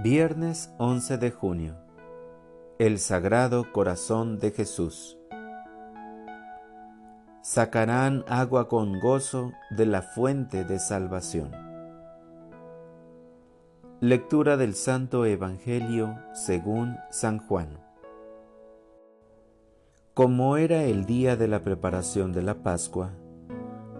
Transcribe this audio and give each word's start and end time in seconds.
Viernes 0.00 0.72
11 0.78 1.18
de 1.18 1.32
junio. 1.32 1.74
El 2.78 3.00
Sagrado 3.00 3.72
Corazón 3.72 4.38
de 4.38 4.52
Jesús. 4.52 5.18
Sacarán 7.42 8.24
agua 8.28 8.68
con 8.68 9.00
gozo 9.00 9.50
de 9.70 9.86
la 9.86 10.02
fuente 10.02 10.62
de 10.62 10.78
salvación. 10.78 11.50
Lectura 13.98 14.56
del 14.56 14.76
Santo 14.76 15.26
Evangelio 15.26 16.16
según 16.32 16.96
San 17.10 17.40
Juan. 17.40 17.80
Como 20.14 20.58
era 20.58 20.84
el 20.84 21.06
día 21.06 21.34
de 21.34 21.48
la 21.48 21.64
preparación 21.64 22.32
de 22.32 22.42
la 22.42 22.62
Pascua, 22.62 23.10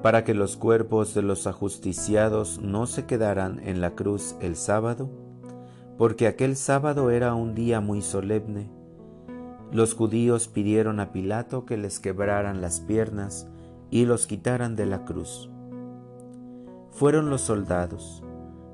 para 0.01 0.23
que 0.23 0.35
los 0.35 0.57
cuerpos 0.57 1.13
de 1.15 1.23
los 1.23 1.49
ajusticiados 1.49 2.61
no 2.61 2.87
se 2.87 3.05
quedaran 3.05 3.59
en 3.65 3.81
la 3.81 3.97
cruz 3.97 4.37
el 4.41 4.55
sábado, 4.55 5.11
porque 5.99 6.29
aquel 6.29 6.57
sábado 6.57 7.11
era 7.11 7.35
un 7.35 7.57
día 7.57 7.81
muy 7.81 8.03
solemne. 8.03 8.71
Los 9.73 9.95
judíos 9.95 10.47
pidieron 10.47 11.01
a 11.01 11.13
Pilato 11.13 11.67
que 11.67 11.77
les 11.77 11.99
quebraran 11.99 12.61
las 12.61 12.81
piernas 12.81 13.49
y 13.91 14.07
los 14.07 14.29
quitaran 14.29 14.77
de 14.77 14.87
la 14.87 15.05
cruz. 15.05 15.51
Fueron 16.93 17.31
los 17.31 17.43
soldados, 17.43 18.23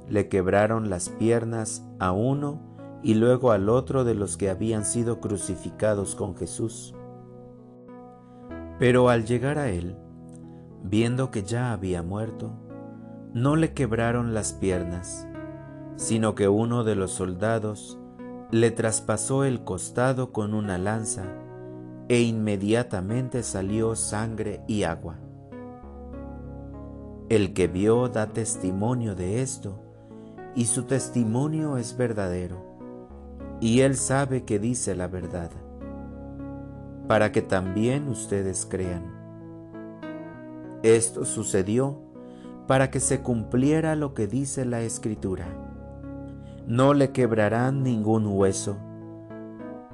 le 0.09 0.29
quebraron 0.29 0.91
las 0.91 1.09
piernas 1.09 1.82
a 1.98 2.12
uno 2.12 2.60
y 3.02 3.15
luego 3.15 3.52
al 3.52 3.70
otro 3.70 4.04
de 4.04 4.15
los 4.15 4.37
que 4.37 4.51
habían 4.51 4.84
sido 4.84 5.20
crucificados 5.20 6.15
con 6.15 6.37
Jesús. 6.37 6.95
Pero 8.79 9.09
al 9.09 9.24
llegar 9.24 9.59
a 9.59 9.70
él, 9.70 9.96
viendo 10.82 11.30
que 11.30 11.43
ya 11.43 11.73
había 11.73 12.02
muerto, 12.02 12.52
no 13.32 13.56
le 13.56 13.73
quebraron 13.73 14.34
las 14.34 14.52
piernas, 14.52 15.27
sino 15.97 16.34
que 16.34 16.48
uno 16.48 16.84
de 16.84 16.95
los 16.95 17.12
soldados 17.12 17.98
le 18.51 18.71
traspasó 18.71 19.45
el 19.45 19.65
costado 19.65 20.32
con 20.32 20.55
una 20.55 20.79
lanza 20.79 21.24
e 22.09 22.23
inmediatamente 22.23 23.43
salió 23.43 23.95
sangre 23.96 24.63
y 24.66 24.83
agua. 24.83 25.16
El 27.29 27.55
que 27.55 27.68
vio 27.68 28.09
da 28.09 28.27
testimonio 28.27 29.15
de 29.15 29.41
esto, 29.41 29.80
y 30.55 30.66
su 30.66 30.85
testimonio 30.85 31.79
es 31.79 31.96
verdadero, 31.96 32.63
y 33.61 33.80
él 33.80 33.96
sabe 33.96 34.45
que 34.45 34.59
dice 34.59 34.95
la 34.95 35.09
verdad, 35.09 35.51
para 37.09 37.33
que 37.33 37.43
también 37.43 38.09
ustedes 38.09 38.66
crean. 38.66 39.15
Esto 40.83 41.24
sucedió 41.24 42.02
para 42.66 42.90
que 42.90 43.01
se 43.01 43.21
cumpliera 43.21 43.96
lo 43.96 44.13
que 44.13 44.27
dice 44.27 44.65
la 44.65 44.83
Escritura 44.83 45.63
no 46.66 46.95
le 46.95 47.12
quebrarán 47.12 47.82
ningún 47.82 48.26
hueso. 48.26 48.76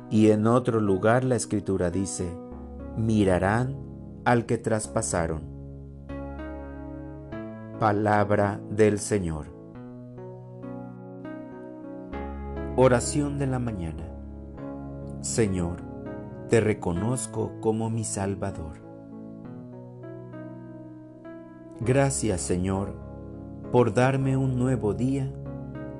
Y 0.08 0.30
en 0.30 0.46
otro 0.46 0.80
lugar 0.80 1.24
la 1.24 1.36
escritura 1.36 1.90
dice, 1.90 2.32
mirarán 2.96 3.76
al 4.24 4.46
que 4.46 4.58
traspasaron. 4.58 5.42
Palabra 7.78 8.60
del 8.70 8.98
Señor. 8.98 9.46
Oración 12.76 13.38
de 13.38 13.46
la 13.46 13.58
mañana. 13.58 14.04
Señor, 15.20 15.82
te 16.48 16.60
reconozco 16.60 17.52
como 17.60 17.90
mi 17.90 18.04
Salvador. 18.04 18.78
Gracias, 21.80 22.40
Señor, 22.40 22.94
por 23.72 23.94
darme 23.94 24.36
un 24.36 24.58
nuevo 24.58 24.92
día 24.92 25.32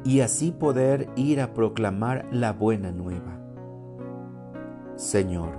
y 0.04 0.20
así 0.20 0.50
poder 0.50 1.08
ir 1.16 1.40
a 1.40 1.52
proclamar 1.52 2.26
la 2.32 2.52
buena 2.52 2.90
nueva. 2.90 3.38
Señor, 4.96 5.50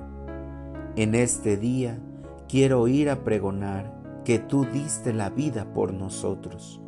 en 0.95 1.16
este 1.16 1.58
día 1.58 2.00
quiero 2.47 2.88
ir 2.88 3.09
a 3.09 3.24
pregonar 3.24 3.94
que 4.25 4.40
tú 4.40 4.66
diste 4.66 5.13
la 5.13 5.30
vida 5.30 5.74
por 5.74 5.94
nosotros. 5.94 6.81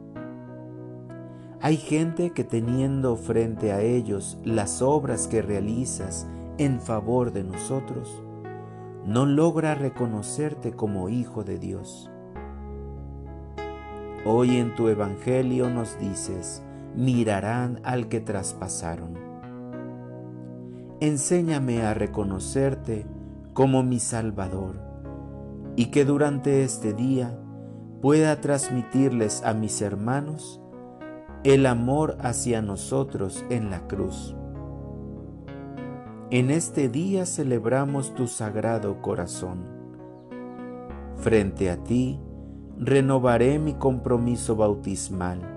Hay 1.62 1.78
gente 1.78 2.31
que 2.31 2.44
teniendo 2.44 3.16
frente 3.16 3.72
a 3.72 3.81
ellos 3.81 4.38
las 4.44 4.81
obras 4.81 5.28
que 5.28 5.42
realizas 5.42 6.28
en 6.58 6.81
favor 6.81 7.31
de 7.31 7.44
nosotros, 7.44 8.22
no 9.06 9.25
logra 9.25 9.74
reconocerte 9.74 10.74
como 10.74 11.09
Hijo 11.09 11.44
de 11.44 11.59
Dios. 11.59 12.12
Hoy 14.25 14.58
en 14.58 14.75
tu 14.75 14.88
Evangelio 14.90 15.69
nos 15.69 16.00
dices, 16.00 16.63
mirarán 16.96 17.80
al 17.84 18.08
que 18.08 18.20
traspasaron. 18.20 19.18
Enséñame 21.00 21.84
a 21.84 21.94
reconocerte 21.94 23.06
como 23.54 23.84
mi 23.84 24.00
Salvador 24.00 24.80
y 25.76 25.88
que 25.88 26.06
durante 26.06 26.64
este 26.64 26.94
día 26.94 27.38
pueda 28.02 28.40
transmitirles 28.42 29.44
a 29.44 29.54
mis 29.54 29.81
hermanos 29.81 30.62
el 31.44 31.66
amor 31.66 32.18
hacia 32.22 32.62
nosotros 32.62 33.44
en 33.50 33.70
la 33.70 33.88
cruz. 33.88 34.36
En 36.30 36.52
este 36.52 36.90
día 36.90 37.25
celebramos 37.25 38.16
tu 38.16 38.28
sagrado 38.28 39.02
corazón. 39.02 39.66
Frente 41.18 41.70
a 41.70 41.78
ti 41.84 42.20
renovaré 42.78 43.60
mi 43.60 43.74
compromiso 43.74 44.56
bautismal 44.56 45.53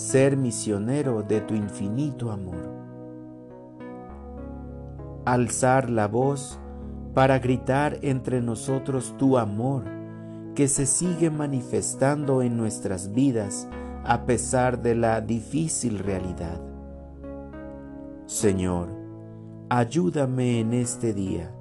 ser 0.00 0.34
misionero 0.34 1.22
de 1.22 1.42
tu 1.42 1.54
infinito 1.54 2.32
amor. 2.32 2.70
Alzar 5.26 5.90
la 5.90 6.08
voz 6.08 6.58
para 7.12 7.38
gritar 7.38 7.98
entre 8.00 8.40
nosotros 8.40 9.14
tu 9.18 9.36
amor 9.36 9.84
que 10.54 10.68
se 10.68 10.86
sigue 10.86 11.28
manifestando 11.28 12.40
en 12.40 12.56
nuestras 12.56 13.12
vidas 13.12 13.68
a 14.02 14.24
pesar 14.24 14.80
de 14.80 14.94
la 14.94 15.20
difícil 15.20 15.98
realidad. 15.98 16.58
Señor, 18.24 18.88
ayúdame 19.68 20.60
en 20.60 20.72
este 20.72 21.12
día. 21.12 21.52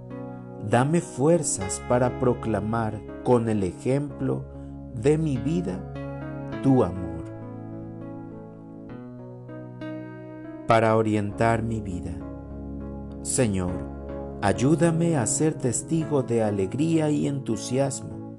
Dame 0.69 1.01
fuerzas 1.01 1.81
para 1.89 2.19
proclamar 2.19 3.01
con 3.25 3.49
el 3.49 3.63
ejemplo 3.63 4.45
de 4.95 5.17
mi 5.17 5.35
vida 5.35 5.77
tu 6.63 6.85
amor. 6.85 7.08
Para 10.69 10.95
orientar 10.95 11.63
mi 11.63 11.81
vida. 11.81 12.11
Señor, 13.23 13.73
ayúdame 14.39 15.17
a 15.17 15.25
ser 15.25 15.55
testigo 15.55 16.21
de 16.21 16.43
alegría 16.43 17.09
y 17.09 17.25
entusiasmo, 17.25 18.37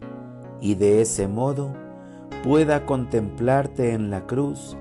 y 0.61 0.77
de 0.77 1.01
ese 1.01 1.27
modo 1.27 1.75
pueda 2.45 2.87
contemplarte 2.87 3.95
en 3.95 4.11
la 4.11 4.29
cruz 4.29 4.77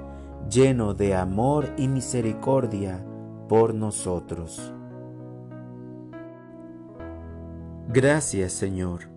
lleno 0.47 0.93
de 0.93 1.15
amor 1.15 1.73
y 1.75 1.87
misericordia 1.87 3.03
por 3.47 3.73
nosotros. 3.73 4.71
Gracias 7.87 8.53
Señor 8.53 9.09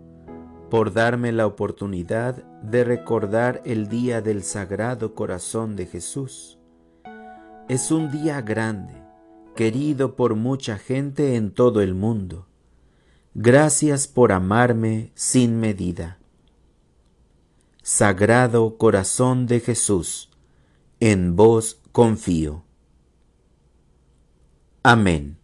por 0.70 0.94
darme 0.94 1.32
la 1.32 1.46
oportunidad 1.46 2.42
de 2.62 2.82
recordar 2.82 3.60
el 3.66 3.88
día 3.88 4.22
del 4.22 4.42
Sagrado 4.42 5.14
Corazón 5.14 5.76
de 5.76 5.84
Jesús 5.84 6.61
es 7.68 7.90
un 7.90 8.10
día 8.10 8.40
grande, 8.40 8.94
querido 9.54 10.16
por 10.16 10.34
mucha 10.34 10.78
gente 10.78 11.36
en 11.36 11.52
todo 11.52 11.80
el 11.80 11.94
mundo. 11.94 12.46
Gracias 13.34 14.08
por 14.08 14.32
amarme 14.32 15.12
sin 15.14 15.58
medida. 15.60 16.18
Sagrado 17.82 18.76
Corazón 18.76 19.46
de 19.46 19.60
Jesús, 19.60 20.30
en 21.00 21.34
vos 21.34 21.80
confío. 21.92 22.64
Amén. 24.82 25.41